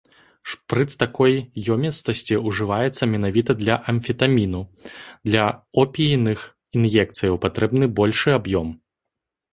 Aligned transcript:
Шпрыц 0.51 0.85
такой 1.01 1.33
ёмістасці 1.73 2.39
ўжываецца 2.47 3.09
менавіта 3.13 3.51
для 3.61 3.75
амфетаміну, 3.93 4.61
для 5.29 5.45
опійных 5.85 6.39
ін'екцыяў 6.81 7.35
патрэбны 7.45 7.85
большы 8.01 8.29
аб'ём. 8.39 8.77